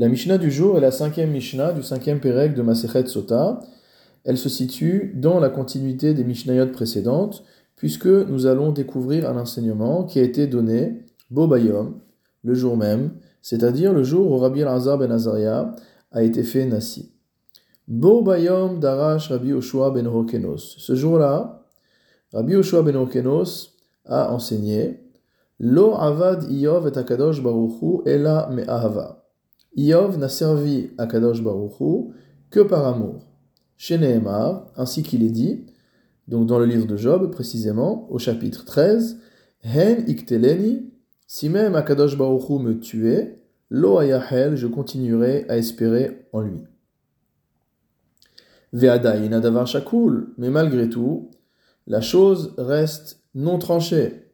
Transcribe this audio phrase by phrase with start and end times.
[0.00, 3.60] La Mishnah du jour est la cinquième Mishnah du cinquième Pérec de Masechet Sota.
[4.24, 7.44] Elle se situe dans la continuité des Mishnayot précédentes,
[7.76, 12.00] puisque nous allons découvrir un enseignement qui a été donné, Bobayom,
[12.44, 13.10] le jour même,
[13.42, 15.76] c'est-à-dire le jour où Rabbi Elazar ben Azaria
[16.12, 17.12] a été fait Nasi.
[17.86, 20.76] Bobayom darash Rabbi Oshua ben Rokenos.
[20.78, 21.66] Ce jour-là,
[22.32, 23.76] Rabbi Oshua ben Rokenos
[24.06, 25.02] a enseigné
[25.58, 29.19] Lo avad Iyov et Akadosh Baruchu ela me'ahava.
[29.76, 32.12] Iov n'a servi à Kadosh Baruchu
[32.50, 33.26] que par amour.
[33.76, 35.66] Chez Nehemar, ainsi qu'il est dit,
[36.28, 39.18] donc dans le livre de Job précisément, au chapitre 13,
[39.62, 40.90] Hen ikteleni,
[41.26, 43.40] si même Akadosh Baruchu me tuait,
[43.70, 46.60] lo ayahel, je continuerai à espérer en lui.
[48.72, 51.30] Ve'adayin adavar shakul, mais malgré tout,
[51.86, 54.32] la chose reste non tranchée.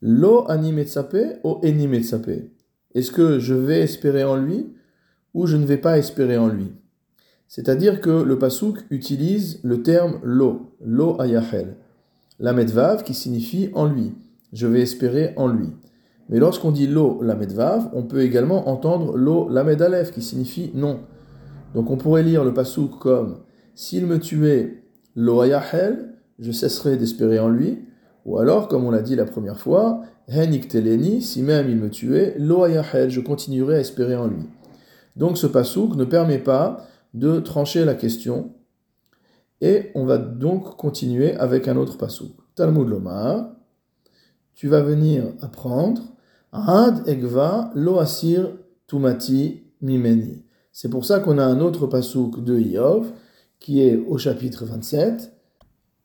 [0.00, 2.50] Lo ani metsape o eni metsape.
[2.94, 4.72] Est-ce que je vais espérer en lui
[5.34, 6.72] ou je ne vais pas espérer en lui?
[7.48, 11.76] C'est-à-dire que le pasouk utilise le terme lo, lo ayahel,
[12.40, 14.12] la medvav qui signifie en lui.
[14.52, 15.70] Je vais espérer en lui.
[16.28, 20.70] Mais lorsqu'on dit lo la medvav, on peut également entendre lo la medalef qui signifie
[20.74, 21.00] non.
[21.74, 23.38] Donc on pourrait lire le pasouk comme
[23.74, 24.84] s'il me tuait
[25.16, 27.84] lo ayahel, je cesserai d'espérer en lui.
[28.24, 31.90] Ou alors, comme on l'a dit la première fois, Henik teleni, si même il me
[31.90, 34.44] tuait, lo je continuerai à espérer en lui.
[35.16, 38.52] Donc ce pasouk ne permet pas de trancher la question.
[39.60, 42.32] Et on va donc continuer avec un autre pasouk.
[42.54, 43.50] Talmud Lomar,
[44.54, 46.02] tu vas venir apprendre
[46.52, 50.44] Ad egva lo asir tumati mimeni.
[50.70, 53.10] C'est pour ça qu'on a un autre pasouk de Iov
[53.58, 55.33] qui est au chapitre 27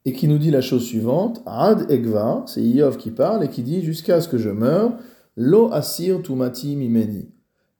[0.04, 3.62] et qui nous dit la chose suivante Ad Egva, c'est Iov qui parle et qui
[3.62, 4.92] dit Jusqu'à ce que je meure,
[5.36, 7.30] Lo Asir Tumati Mimeni.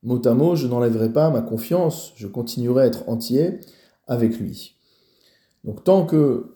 [0.03, 3.59] Mot à mot, je n'enlèverai pas ma confiance, je continuerai à être entier
[4.07, 4.77] avec lui.
[5.63, 6.55] Donc tant que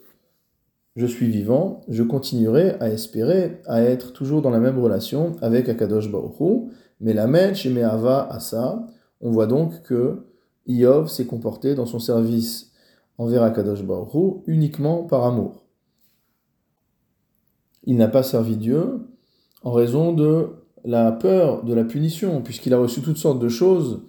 [0.95, 5.69] je suis vivant, je continuerai à espérer à être toujours dans la même relation avec
[5.69, 6.69] Akadosh Baruch
[7.01, 8.87] mais la Mench et Me'ava Asa,
[9.19, 10.25] on voit donc que
[10.67, 12.71] Iov s'est comporté dans son service
[13.17, 15.64] envers Akadosh Baruch uniquement par amour.
[17.85, 18.99] Il n'a pas servi Dieu
[19.63, 20.47] en raison de
[20.83, 24.01] la peur de la punition, puisqu'il a reçu toutes sortes de choses,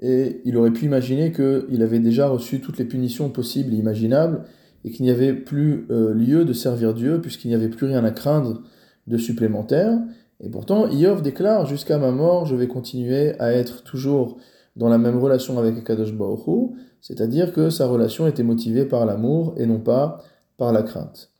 [0.00, 4.44] et il aurait pu imaginer qu'il avait déjà reçu toutes les punitions possibles et imaginables,
[4.84, 8.04] et qu'il n'y avait plus euh, lieu de servir Dieu, puisqu'il n'y avait plus rien
[8.04, 8.62] à craindre
[9.06, 9.98] de supplémentaire.
[10.40, 14.36] Et pourtant, Iov déclare Jusqu'à ma mort, je vais continuer à être toujours
[14.74, 19.54] dans la même relation avec Akadosh Baruch c'est-à-dire que sa relation était motivée par l'amour
[19.56, 20.18] et non pas
[20.56, 21.30] par la crainte.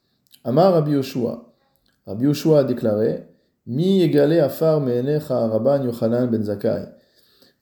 [0.44, 1.45] Amar Rabbi Yoshua.
[2.06, 3.26] Rabbi Yoshua a déclaré
[3.66, 6.86] Mi égale afar meenecha Rabban Yochanan ben Zakai.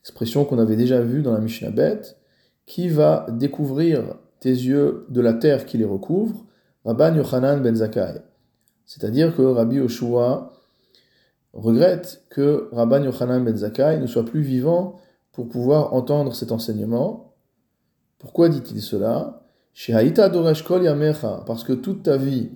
[0.03, 2.01] Expression qu'on avait déjà vue dans la Mishnah Bet.
[2.67, 6.45] Qui va découvrir tes yeux de la terre qui les recouvre?
[6.85, 8.21] Rabban Yochanan ben Zakai.
[8.87, 10.53] C'est-à-dire que Rabbi Yoshua
[11.53, 14.97] regrette que Rabban Yochanan ben Zakai ne soit plus vivant
[15.33, 17.25] pour pouvoir entendre cet enseignement
[18.25, 19.43] pourquoi dit-il cela?
[21.47, 22.53] Parce que toute ta vie,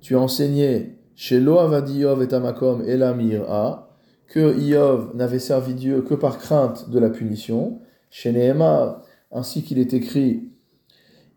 [0.00, 3.90] tu as enseigné chez Loavadiyov et Tamakom et Lamira
[4.26, 7.80] que Iov n'avait servi Dieu que par crainte de la punition.
[8.10, 9.02] Chez Nehemar,
[9.32, 10.50] ainsi qu'il est écrit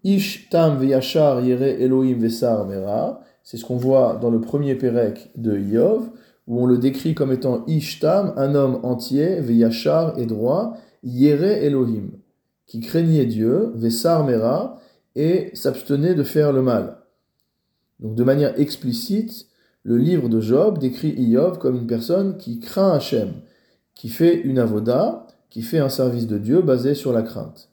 [0.03, 3.21] Ish tam veyachar yere Elohim vesar mera.
[3.43, 6.09] C'est ce qu'on voit dans le premier Pérec de Iov,
[6.47, 11.43] où on le décrit comme étant Ish tam, un homme entier, veyachar et droit, yere
[11.43, 12.11] Elohim
[12.67, 14.79] qui craignait Dieu, Vessar Mera,
[15.15, 16.97] et s'abstenait de faire le mal.
[17.99, 19.47] Donc de manière explicite,
[19.87, 23.31] le livre de Job décrit Iyov comme une personne qui craint Hachem,
[23.95, 27.69] qui fait une avoda, qui fait un service de Dieu basé sur la crainte.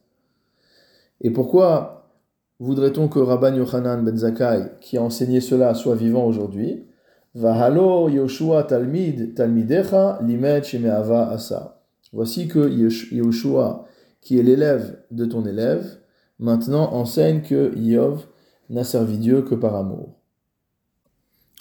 [1.22, 2.08] Et pourquoi
[2.60, 6.84] voudrait-on que Rabban Yochanan ben Zakkai, qui a enseigné cela, soit vivant aujourd'hui?
[7.34, 10.20] Vahalo Yoshua Talmid Talmidecha
[10.62, 11.82] Shemeava Asa.
[12.12, 12.70] Voici que
[13.10, 13.86] Yoshua
[14.20, 15.98] qui est l'élève de ton élève,
[16.38, 18.24] maintenant enseigne que Yov
[18.70, 20.20] n'a servi Dieu que par amour.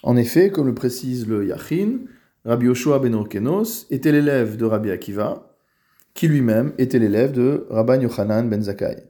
[0.03, 2.00] En effet, comme le précise le Yachin,
[2.44, 5.55] Rabbi Yoshua ben Orkenos était l'élève de Rabbi Akiva,
[6.13, 9.07] qui lui-même était l'élève de Rabban Yochanan ben Zakkai.